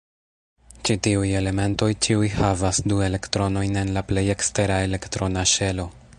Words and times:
Ĉi-tiuj 0.87 1.27
elementoj 1.41 1.89
ĉiuj 2.07 2.31
havas 2.37 2.81
du 2.93 2.99
elektronojn 3.09 3.79
en 3.83 3.95
la 3.99 4.07
plej 4.13 4.27
ekstera 4.37 4.85
elektrona 4.89 5.49
ŝelo. 5.55 5.89